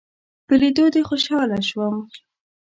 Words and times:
په 0.47 0.53
ليدو 0.61 0.85
دې 0.93 1.01
خوشحاله 1.09 1.57
شوم 1.69 1.95